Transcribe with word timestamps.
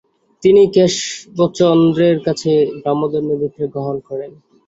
তিনি 0.43 0.61
কেশবচন্দ্রের 0.75 2.17
কাছে 2.25 2.51
ব্রাহ্মধর্মে 2.75 3.35
দীক্ষা 3.41 3.65
গ্রহণ 3.73 3.95
করেন। 4.07 4.31